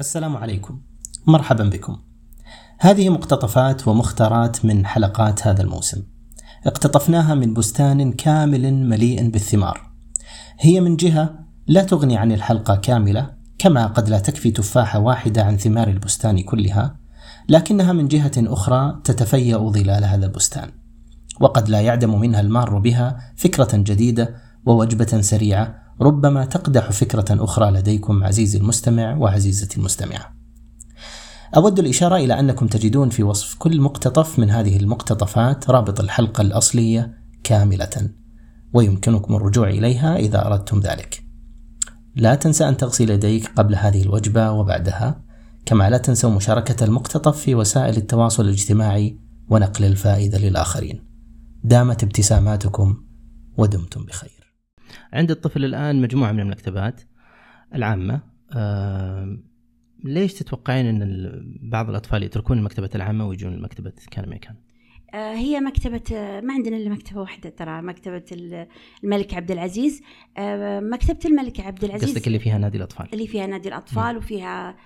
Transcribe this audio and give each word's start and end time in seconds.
السلام 0.00 0.36
عليكم. 0.36 0.80
مرحبا 1.26 1.64
بكم. 1.64 1.96
هذه 2.78 3.08
مقتطفات 3.08 3.88
ومختارات 3.88 4.64
من 4.64 4.86
حلقات 4.86 5.46
هذا 5.46 5.62
الموسم. 5.62 6.02
اقتطفناها 6.66 7.34
من 7.34 7.54
بستان 7.54 8.12
كامل 8.12 8.74
مليء 8.74 9.30
بالثمار. 9.30 9.90
هي 10.60 10.80
من 10.80 10.96
جهة 10.96 11.38
لا 11.66 11.82
تغني 11.82 12.16
عن 12.16 12.32
الحلقة 12.32 12.76
كاملة 12.76 13.30
كما 13.58 13.86
قد 13.86 14.08
لا 14.08 14.18
تكفي 14.18 14.50
تفاحة 14.50 14.98
واحدة 14.98 15.44
عن 15.44 15.56
ثمار 15.56 15.88
البستان 15.88 16.42
كلها 16.42 16.96
لكنها 17.48 17.92
من 17.92 18.08
جهة 18.08 18.32
أخرى 18.36 19.00
تتفيأ 19.04 19.58
ظلال 19.58 20.04
هذا 20.04 20.26
البستان. 20.26 20.70
وقد 21.40 21.68
لا 21.68 21.80
يعدم 21.80 22.20
منها 22.20 22.40
المار 22.40 22.78
بها 22.78 23.32
فكرة 23.36 23.76
جديدة 23.76 24.34
ووجبة 24.66 25.20
سريعة 25.20 25.83
ربما 26.00 26.44
تقدح 26.44 26.90
فكرة 26.90 27.24
أخرى 27.30 27.70
لديكم 27.70 28.24
عزيزي 28.24 28.58
المستمع 28.58 29.16
وعزيزتي 29.16 29.78
المستمعة. 29.78 30.34
أود 31.56 31.78
الإشارة 31.78 32.16
إلى 32.16 32.40
أنكم 32.40 32.66
تجدون 32.66 33.08
في 33.08 33.22
وصف 33.22 33.54
كل 33.54 33.80
مقتطف 33.80 34.38
من 34.38 34.50
هذه 34.50 34.76
المقتطفات 34.76 35.70
رابط 35.70 36.00
الحلقة 36.00 36.40
الأصلية 36.40 37.14
كاملة، 37.44 38.10
ويمكنكم 38.72 39.34
الرجوع 39.34 39.68
إليها 39.68 40.16
إذا 40.16 40.46
أردتم 40.46 40.80
ذلك. 40.80 41.24
لا 42.16 42.34
تنسى 42.34 42.68
أن 42.68 42.76
تغسل 42.76 43.10
يديك 43.10 43.50
قبل 43.56 43.74
هذه 43.74 44.02
الوجبة 44.02 44.50
وبعدها، 44.50 45.24
كما 45.66 45.90
لا 45.90 45.98
تنسوا 45.98 46.30
مشاركة 46.30 46.84
المقتطف 46.84 47.38
في 47.38 47.54
وسائل 47.54 47.96
التواصل 47.96 48.44
الاجتماعي 48.44 49.18
ونقل 49.48 49.84
الفائدة 49.84 50.38
للآخرين. 50.38 51.04
دامت 51.64 52.02
ابتساماتكم 52.02 52.96
ودمتم 53.58 54.04
بخير. 54.04 54.43
عند 55.12 55.30
الطفل 55.30 55.64
الآن 55.64 56.00
مجموعة 56.02 56.32
من 56.32 56.40
المكتبات 56.40 57.00
العامة 57.74 58.20
آه 58.52 59.38
ليش 60.04 60.34
تتوقعين 60.34 60.86
إن 60.86 61.58
بعض 61.62 61.90
الأطفال 61.90 62.22
يتركون 62.22 62.58
المكتبة 62.58 62.90
العامة 62.94 63.26
ويجون 63.26 63.56
لمكتبه 63.56 63.92
كان 64.10 64.28
ميكان؟ 64.28 64.54
آه، 65.14 65.34
هي 65.34 65.60
مكتبة 65.60 66.02
ما 66.40 66.52
عندنا 66.52 66.76
إلا 66.76 66.90
مكتبة 66.90 67.20
واحدة 67.20 67.50
ترى 67.50 67.82
مكتبة 67.82 68.24
الملك 69.04 69.34
عبد 69.34 69.50
العزيز 69.50 70.02
آه، 70.38 70.80
مكتبة 70.80 71.18
الملك 71.24 71.60
عبد 71.60 71.84
العزيز 71.84 72.10
قصدك 72.10 72.26
اللي 72.26 72.38
فيها 72.38 72.58
نادي 72.58 72.78
الأطفال 72.78 73.06
اللي 73.12 73.26
فيها 73.26 73.46
نادي 73.46 73.68
الأطفال 73.68 74.14
م. 74.14 74.16
وفيها 74.16 74.76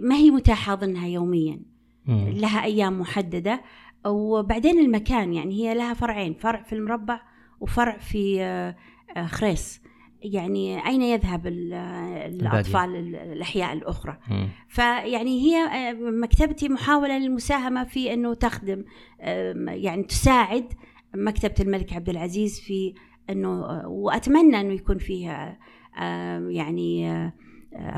ما 0.00 0.14
هي 0.14 0.30
متاحة 0.30 0.72
أظنها 0.72 1.06
يوميا 1.06 1.60
م. 2.06 2.28
لها 2.28 2.64
أيام 2.64 3.00
محددة 3.00 3.60
وبعدين 4.06 4.78
المكان 4.78 5.34
يعني 5.34 5.54
هي 5.54 5.74
لها 5.74 5.94
فرعين 5.94 6.34
فرع 6.34 6.62
في 6.62 6.74
المربع 6.74 7.20
وفرع 7.60 7.98
في 7.98 8.42
آه، 8.42 8.70
آه، 8.70 8.76
خريس. 9.26 9.80
يعني 10.22 10.86
أين 10.86 11.02
يذهب 11.02 11.46
الأطفال 11.46 12.96
الأحياء 13.14 13.72
الأخرى. 13.72 14.18
فيعني 14.68 15.40
هي 15.40 15.56
آه، 15.56 15.92
مكتبتي 15.92 16.68
محاولة 16.68 17.18
للمساهمة 17.18 17.84
في 17.84 18.12
أنه 18.12 18.34
تخدم 18.34 18.84
يعني 19.68 20.02
تساعد 20.02 20.72
مكتبة 21.14 21.54
الملك 21.60 21.92
عبد 21.92 22.08
العزيز 22.08 22.60
في 22.60 22.94
أنه 23.30 23.64
آه، 23.64 23.88
وأتمنى 23.88 24.60
أنه 24.60 24.72
يكون 24.72 24.98
فيها 24.98 25.58
يعني 26.48 27.32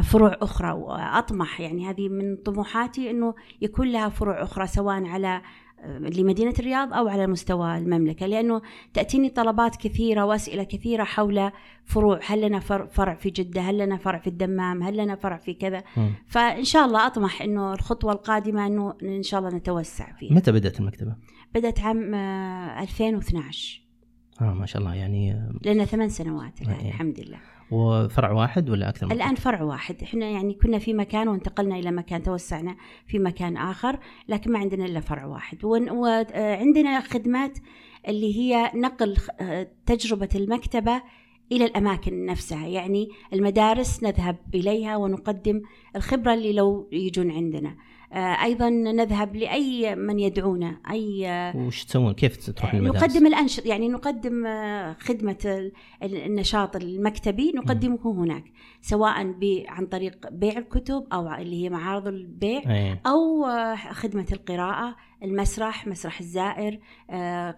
فروع 0.02 0.36
أخرى. 0.42 0.72
وأطمح 0.72 1.60
يعني 1.60 1.86
هذه 1.90 2.08
من 2.08 2.36
طموحاتي 2.36 3.10
أنه 3.10 3.34
يكون 3.60 3.88
لها 3.88 4.08
فروع 4.08 4.42
أخرى 4.42 4.66
سواء 4.66 5.04
على 5.04 5.42
لمدينة 5.86 6.54
الرياض 6.58 6.94
أو 6.94 7.08
على 7.08 7.26
مستوى 7.26 7.78
المملكة 7.78 8.26
لأنه 8.26 8.62
تأتيني 8.94 9.28
طلبات 9.28 9.76
كثيرة 9.76 10.24
وأسئلة 10.24 10.62
كثيرة 10.62 11.04
حول 11.04 11.50
فروع 11.84 12.20
هل 12.26 12.40
لنا 12.40 12.60
فرع 12.86 13.14
في 13.14 13.30
جدة 13.30 13.60
هل 13.60 13.78
لنا 13.78 13.96
فرع 13.96 14.18
في 14.18 14.26
الدمام 14.26 14.82
هل 14.82 14.96
لنا 14.96 15.16
فرع 15.16 15.36
في 15.36 15.54
كذا؟ 15.54 15.82
م. 15.96 16.08
فإن 16.26 16.64
شاء 16.64 16.86
الله 16.86 17.06
أطمح 17.06 17.42
أنه 17.42 17.72
الخطوة 17.72 18.12
القادمة 18.12 18.66
أنه 18.66 18.94
إن 19.02 19.22
شاء 19.22 19.40
الله 19.40 19.56
نتوسع 19.56 20.12
فيها. 20.12 20.34
متى 20.34 20.52
بدأت 20.52 20.80
المكتبة؟ 20.80 21.16
بدأت 21.54 21.80
عام 21.80 22.14
2012 22.14 23.82
آه 24.40 24.54
ما 24.54 24.66
شاء 24.66 24.82
الله 24.82 24.94
يعني 24.94 25.50
لنا 25.66 25.84
ثمان 25.84 26.08
سنوات 26.08 26.62
الآن 26.62 26.86
الحمد 26.86 27.20
لله. 27.20 27.38
وفرع 27.70 28.32
واحد 28.32 28.70
ولا 28.70 28.88
أكثر 28.88 29.06
من 29.06 29.12
الآن 29.12 29.34
فرع 29.34 29.62
واحد. 29.62 30.02
إحنا 30.02 30.26
يعني 30.26 30.54
كنا 30.54 30.78
في 30.78 30.94
مكان 30.94 31.28
وانتقلنا 31.28 31.76
إلى 31.76 31.90
مكان 31.90 32.22
توسعنا 32.22 32.76
في 33.06 33.18
مكان 33.18 33.56
آخر 33.56 33.98
لكن 34.28 34.52
ما 34.52 34.58
عندنا 34.58 34.84
إلا 34.84 35.00
فرع 35.00 35.26
واحد. 35.26 35.64
وعندنا 35.64 37.00
خدمات 37.00 37.58
اللي 38.08 38.36
هي 38.38 38.70
نقل 38.74 39.16
تجربة 39.86 40.28
المكتبة 40.34 41.02
إلى 41.52 41.64
الأماكن 41.64 42.26
نفسها. 42.26 42.66
يعني 42.66 43.08
المدارس 43.32 44.02
نذهب 44.02 44.36
إليها 44.54 44.96
ونقدم 44.96 45.62
الخبرة 45.96 46.34
اللي 46.34 46.52
لو 46.52 46.88
يجون 46.92 47.30
عندنا. 47.30 47.76
أيضا 48.18 48.70
نذهب 48.70 49.36
لأي 49.36 49.96
من 49.96 50.18
يدعونا 50.18 50.76
أي 50.90 51.52
وش 51.54 51.84
تسوون؟ 51.84 52.12
كيف 52.12 52.50
تروح 52.50 52.74
المدارس؟ 52.74 53.02
نقدم 53.02 53.26
الانشط 53.26 53.66
يعني 53.66 53.88
نقدم 53.88 54.46
آه، 54.46 54.96
خدمة 55.00 55.70
النشاط 56.02 56.76
المكتبي 56.76 57.52
نقدمه 57.56 57.98
هناك 58.04 58.44
سواء 58.80 59.34
عن 59.68 59.86
طريق 59.86 60.30
بيع 60.30 60.58
الكتب 60.58 61.06
أو 61.12 61.34
اللي 61.34 61.64
هي 61.64 61.70
معارض 61.70 62.06
البيع 62.06 62.60
أيه. 62.66 63.00
أو 63.06 63.46
آه، 63.46 63.74
خدمة 63.74 64.26
القراءة 64.32 64.96
المسرح 65.22 65.86
مسرح 65.86 66.20
الزائر 66.20 66.78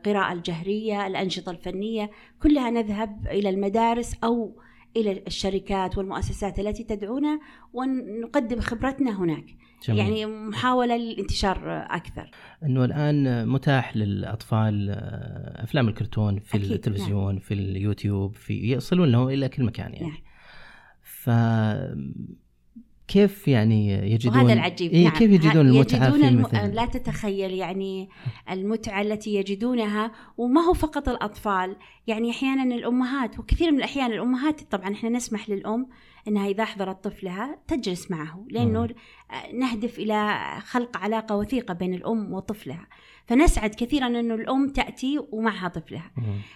قراءة 0.05 0.33
الجهرية 0.33 1.07
الأنشطة 1.07 1.51
الفنية 1.51 2.11
كلها 2.43 2.71
نذهب 2.71 3.27
إلى 3.27 3.49
المدارس 3.49 4.15
أو 4.25 4.57
إلى 4.97 5.23
الشركات 5.27 5.99
والمؤسسات 5.99 6.59
التي 6.59 6.85
تدعونا 6.85 7.41
ونقدم 7.73 8.61
خبرتنا 8.61 9.21
هناك 9.21 9.45
جميل. 9.85 10.01
يعني 10.01 10.27
محاولة 10.27 10.97
للانتشار 10.97 11.59
أكثر 11.91 12.31
إنه 12.63 12.85
الآن 12.85 13.49
متاح 13.49 13.97
للأطفال 13.97 14.91
آه، 14.91 15.65
أفلام 15.65 15.89
الكرتون 15.89 16.39
في 16.39 16.57
أكيد. 16.57 16.73
التلفزيون 16.73 17.33
نعم. 17.33 17.39
في 17.39 17.55
اليوتيوب 17.55 18.35
في 18.35 18.73
يصلون 18.73 19.13
له 19.13 19.29
إلى 19.29 19.49
كل 19.49 19.65
مكان 19.65 19.93
يعني 19.95 20.07
نعم. 20.07 20.19
ف 21.03 21.31
كيف 23.13 23.49
يعني 23.49 24.13
يجدون 24.13 24.37
وهذا 24.37 24.53
العجيب 24.53 24.93
إيه 24.93 25.05
نعم. 25.05 25.13
كيف 25.13 25.31
يجدون 25.31 25.67
المتعة 25.69 26.07
يجدون 26.07 26.21
في 26.21 26.29
الم... 26.29 26.41
مثل 26.41 26.75
لا 26.75 26.87
تتخيل 26.87 27.53
يعني 27.53 28.09
المتعة 28.51 29.03
التي 29.03 29.35
يجدونها 29.35 30.13
وما 30.39 30.61
هو 30.61 30.73
فقط 30.73 31.09
الأطفال 31.09 31.77
يعني 32.07 32.31
أحيانا 32.31 32.75
الأمهات 32.75 33.39
وكثير 33.39 33.71
من 33.71 33.79
الأحيان 33.79 34.13
الأمهات 34.13 34.61
طبعا 34.61 34.93
إحنا 34.93 35.09
نسمح 35.09 35.51
للأم 35.51 35.87
أنها 36.29 36.49
إذا 36.49 36.65
حضرت 36.65 37.05
طفلها 37.05 37.59
تجلس 37.69 38.11
معه 38.11 38.45
لأنه 38.51 38.89
نهدف 39.55 39.99
إلى 39.99 40.39
خلق 40.65 40.97
علاقة 40.97 41.37
وثيقة 41.37 41.75
بين 41.75 41.95
الأم 41.95 42.33
وطفلها. 42.33 42.87
فنسعد 43.27 43.75
كثيرا 43.75 44.07
أنه 44.07 44.35
الأم 44.35 44.69
تأتي 44.69 45.21
ومعها 45.33 45.69
طفلها. 45.69 46.11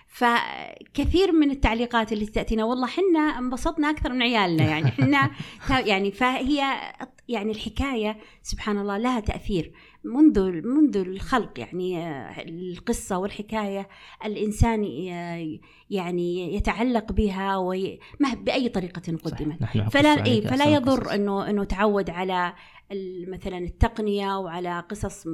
فكثير 0.06 1.32
من 1.32 1.50
التعليقات 1.50 2.12
اللي 2.12 2.26
تأتينا 2.26 2.64
والله 2.64 2.86
حنا 2.86 3.20
انبسطنا 3.20 3.90
أكثر 3.90 4.12
من 4.12 4.22
عيالنا 4.22 4.64
يعني 4.64 4.90
حنا 4.90 5.30
يعني 5.90 6.12
فهي 6.12 6.92
يعني 7.28 7.50
الحكاية 7.52 8.16
سبحان 8.42 8.78
الله 8.78 8.98
لها 8.98 9.20
تأثير. 9.20 9.72
منذ 10.04 10.40
منذ 10.66 10.96
الخلق 10.96 11.58
يعني 11.60 12.08
القصة 12.48 13.18
والحكاية 13.18 13.88
الإنسان 14.24 14.84
يعني 15.90 16.54
يتعلق 16.54 17.12
بها 17.12 17.56
وي... 17.56 18.00
بأي 18.36 18.68
طريقة 18.68 19.00
قدمت. 19.00 19.64
فلا 19.90 20.26
إيه 20.26 20.40
فلا 20.40 20.64
يضر 20.64 21.14
إنه 21.14 21.50
إنه 21.50 21.64
تعود 21.64 22.10
على 22.10 22.54
مثلا 23.28 23.58
التقنية 23.58 24.38
وعلى 24.38 24.80
قصص 24.80 25.26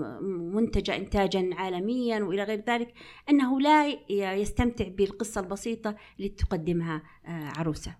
منتجة 0.54 0.96
إنتاجا 0.96 1.50
عالميا 1.52 2.20
وإلى 2.22 2.44
غير 2.44 2.64
ذلك 2.68 2.94
أنه 3.30 3.60
لا 3.60 3.98
يستمتع 4.34 4.88
بالقصة 4.88 5.40
البسيطة 5.40 5.96
اللي 6.18 6.28
تقدمها 6.28 7.02
آه، 7.26 7.52
عروسة. 7.56 7.94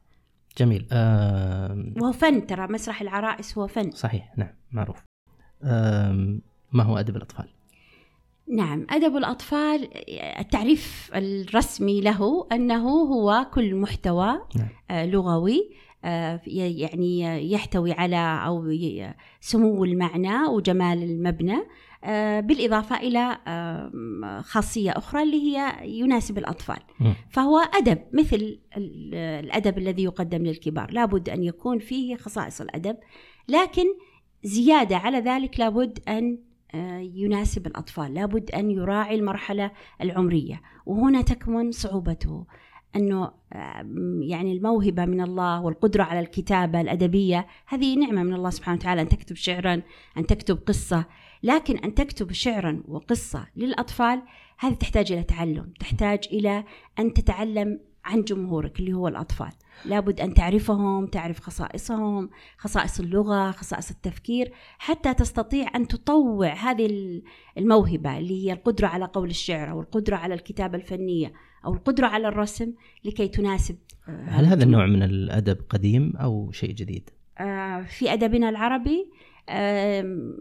جميل 0.59 0.87
أه... 0.93 1.93
وهو 2.01 2.13
فن 2.13 2.47
ترى 2.47 2.67
مسرح 2.67 3.01
العرائس 3.01 3.59
هو 3.59 3.67
فن 3.67 3.91
صحيح 3.91 4.33
نعم 4.37 4.55
معروف 4.73 5.03
أه... 5.63 6.39
ما 6.73 6.83
هو 6.85 6.99
أدب 6.99 7.17
الأطفال؟ 7.17 7.49
نعم 8.49 8.87
أدب 8.91 9.17
الأطفال 9.17 9.89
التعريف 10.39 11.11
الرسمي 11.15 12.01
له 12.01 12.47
أنه 12.53 12.89
هو 12.89 13.47
كل 13.55 13.75
محتوى 13.75 14.41
نعم. 14.57 14.69
آه، 14.91 15.07
لغوي 15.07 15.71
آه، 16.05 16.41
يعني 16.47 17.53
يحتوي 17.53 17.93
على 17.93 18.43
أو 18.47 18.77
سمو 19.41 19.85
المعنى 19.85 20.47
وجمال 20.47 21.03
المبنى 21.03 21.57
آه، 21.57 21.67
بالإضافة 22.41 22.97
إلى 22.97 23.39
خاصية 24.45 24.91
أخرى 24.91 25.23
اللي 25.23 25.43
هي 25.43 25.73
يناسب 25.83 26.39
الأطفال. 26.39 26.79
فهو 27.31 27.59
أدب 27.59 27.99
مثل 28.13 28.59
الأدب 28.77 29.79
الذي 29.79 30.03
يقدم 30.03 30.43
للكبار. 30.43 30.91
لابد 30.91 31.29
أن 31.29 31.43
يكون 31.43 31.79
فيه 31.79 32.17
خصائص 32.17 32.61
الأدب 32.61 32.97
لكن 33.49 33.85
زيادة 34.45 34.97
على 34.97 35.19
ذلك 35.19 35.61
لابد 35.61 35.99
أن 36.09 36.39
يناسب 37.15 37.67
الأطفال 37.67 38.15
لابد 38.15 38.51
أن 38.51 38.71
يراعي 38.71 39.15
المرحلة 39.15 39.71
العمرية. 40.01 40.63
وهنا 40.87 41.23
تكمن 41.23 41.71
صعوبته 41.71 42.47
آم، 42.97 44.23
يعني 44.23 44.53
الموهبة 44.53 45.05
من 45.05 45.21
الله 45.21 45.61
والقدرة 45.61 46.03
على 46.03 46.21
الكتابة 46.21 46.81
الأدبية 46.81 47.47
هذه 47.67 47.97
نعمة 47.97 48.23
من 48.23 48.35
الله 48.35 48.51
سبحانه 48.51 48.79
وتعالى. 48.79 49.01
أن 49.03 49.09
تكتب 49.09 49.37
شعرا 49.37 49.83
أن 50.17 50.27
تكتب 50.27 50.59
قصة 50.67 51.05
لكن 51.43 51.79
أن 51.79 51.95
تكتب 51.95 52.33
شعرا 52.33 52.83
وقصة 52.89 53.47
للأطفال 53.57 54.23
هذه 54.59 54.75
تحتاج 54.75 55.13
إلى 55.13 55.23
تعلم 55.23 55.73
تحتاج 55.81 56.29
إلى 56.33 56.65
أن 56.99 57.13
تتعلم 57.13 57.81
عن 58.05 58.23
جمهورك 58.23 58.81
اللي 58.81 58.93
هو 58.93 59.09
الأطفال 59.09 59.53
لابد 59.85 60.21
أن 60.21 60.35
تعرفهم 60.35 61.07
تعرف 61.07 61.41
خصائصهم 61.41 62.31
خصائص 62.59 63.01
اللغة 63.01 63.51
خصائص 63.51 63.91
التفكير 63.91 64.53
حتى 64.79 65.15
تستطيع 65.15 65.77
أن 65.77 65.89
تطوع 65.89 66.53
هذه 66.53 67.21
الموهبة 67.59 68.19
اللي 68.19 68.47
هي 68.47 68.53
القدرة 68.53 68.87
على 68.87 69.05
قول 69.05 69.31
الشعر 69.31 69.71
أو 69.71 69.81
القدرة 69.81 70.17
على 70.17 70.35
الكتابة 70.35 70.79
الفنية 70.79 71.33
أو 71.65 71.75
القدرة 71.75 72.07
على 72.07 72.29
الرسم 72.29 72.73
لكي 73.05 73.29
تناسب 73.29 73.77
آه، 74.09 74.25
هل 74.29 74.45
هذا 74.45 74.65
النوع 74.65 74.87
من 74.87 75.03
الأدب 75.03 75.59
قديم 75.69 76.17
أو 76.17 76.51
شيء 76.53 76.73
جديد؟ 76.73 77.11
آه، 77.39 77.83
في 77.83 78.13
أدبنا 78.13 78.49
العربي 78.49 79.11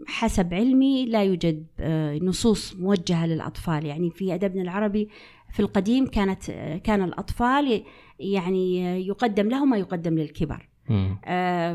حسب 0.06 0.54
علمي 0.54 1.06
لا 1.06 1.22
يوجد 1.24 1.66
آه، 1.80 2.18
نصوص 2.18 2.76
موجهة 2.76 3.26
للأطفال. 3.26 3.86
يعني 3.86 4.10
في 4.10 4.34
أدبنا 4.34 4.62
العربي 4.62 5.08
في 5.52 5.60
القديم 5.60 6.06
كانت 6.06 6.50
آه، 6.50 6.76
كان 6.76 7.02
الأطفال 7.02 7.82
يعني 8.20 8.88
آه، 8.88 8.94
يقدم 8.96 9.48
لهم 9.48 9.70
ما 9.70 9.76
يقدم 9.76 10.14
للكبار 10.18 10.68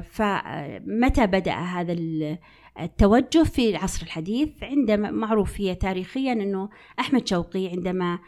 فمتى 0.01 1.27
بدأ 1.27 1.53
هذا 1.53 1.93
ال- 1.93 2.37
التوجه 2.81 3.43
في 3.43 3.69
العصر 3.69 4.03
الحديث؟ 4.05 4.49
عندما 4.63 5.11
معروف 5.11 5.61
هي 5.61 5.75
تاريخيا 5.75 6.33
أنه 6.33 6.69
أحمد 6.99 7.27
شوقي 7.27 7.67
عندما 7.67 8.19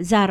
زار 0.00 0.30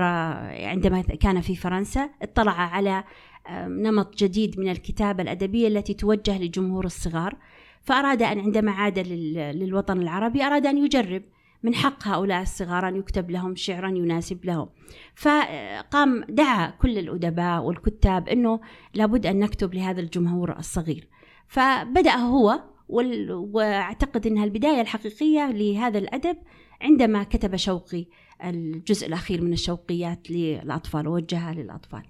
عندما 0.64 1.02
كان 1.02 1.42
في 1.42 1.56
فرنسا 1.56 2.10
اطلع 2.22 2.52
على 2.52 3.04
آه، 3.48 3.68
نمط 3.68 4.16
جديد 4.18 4.60
من 4.60 4.70
الكتابة 4.70 5.24
الأدبية 5.24 5.68
التي 5.68 5.94
توجه 5.94 6.38
لجمهور 6.38 6.86
الصغار 6.86 7.36
فأراد 7.82 8.22
أن 8.22 8.40
عندما 8.40 8.72
عاد 8.72 9.00
لل- 9.00 9.60
للوطن 9.60 10.02
العربي 10.02 10.44
أراد 10.44 10.66
أن 10.66 10.78
يجرب 10.78 11.24
من 11.64 11.76
حق 11.76 12.08
هؤلاء 12.08 12.42
الصغار 12.42 12.88
أن 12.88 12.96
يكتب 12.96 13.32
لهم 13.32 13.56
شعرا 13.56 13.90
يناسب 13.90 14.46
لهم. 14.46 14.70
فقام 15.16 16.24
دعا 16.30 16.70
كل 16.70 16.98
الأدباء 16.98 17.64
والكتاب 17.64 18.30
أنه 18.30 18.60
لابد 18.94 19.26
أن 19.26 19.40
نكتب 19.40 19.74
لهذا 19.74 20.00
الجمهور 20.02 20.58
الصغير. 20.58 21.08
فبدأ 21.48 22.16
هو 22.16 22.60
وال... 22.90 23.32
وأعتقد 23.32 24.28
إنها 24.28 24.44
البداية 24.44 24.82
الحقيقية 24.82 25.52
لهذا 25.52 26.00
الأدب 26.00 26.38
عندما 26.82 27.24
كتب 27.24 27.56
شوقي 27.56 28.06
الجزء 28.44 29.08
الأخير 29.08 29.42
من 29.42 29.54
الشوقيات 29.54 30.32
للأطفال 30.32 31.08
ووجهها 31.08 31.54
للأطفال. 31.54 32.02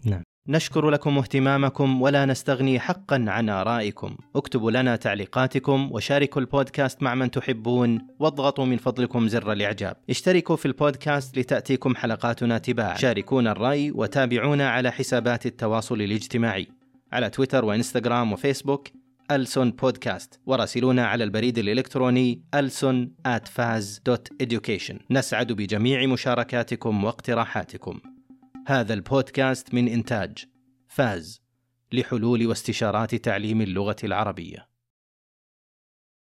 نشكر 0.49 0.89
لكم 0.89 1.17
اهتمامكم 1.17 2.01
ولا 2.01 2.25
نستغني 2.25 2.79
حقا 2.79 3.25
عن 3.27 3.49
آرائكم. 3.49 4.15
اكتبوا 4.35 4.71
لنا 4.71 4.95
تعليقاتكم 4.95 5.89
وشاركوا 5.91 6.41
البودكاست 6.41 7.03
مع 7.03 7.15
من 7.15 7.31
تحبون 7.31 8.07
واضغطوا 8.19 8.65
من 8.65 8.77
فضلكم 8.77 9.27
زر 9.27 9.51
الإعجاب. 9.51 9.95
اشتركوا 10.09 10.55
في 10.55 10.65
البودكاست 10.65 11.37
لتأتيكم 11.37 11.95
حلقاتنا 11.95 12.57
تباعا. 12.57 12.95
شاركونا 12.95 13.51
الرأي 13.51 13.91
وتابعونا 13.91 14.69
على 14.69 14.91
حسابات 14.91 15.45
التواصل 15.45 16.01
الاجتماعي. 16.01 16.67
على 17.11 17.29
تويتر 17.29 17.65
وإنستغرام 17.65 18.33
وفيسبوك 18.33 18.87
ألسون 19.31 19.71
بودكاست. 19.71 20.39
وراسلونا 20.45 21.05
على 21.07 21.23
البريد 21.23 21.57
الإلكتروني 21.57 22.41
ألسون 22.53 23.15
education. 24.43 24.95
نسعد 25.11 25.51
بجميع 25.51 26.05
مشاركاتكم 26.05 27.03
واقتراحاتكم. 27.03 27.99
هذا 28.67 28.93
البودكاست 28.93 29.73
من 29.73 29.87
إنتاج 29.87 30.45
فاز 30.87 31.41
لحلول 31.91 32.47
واستشارات 32.47 33.15
تعليم 33.15 33.61
اللغة 33.61 33.95
العربية. 34.03 34.67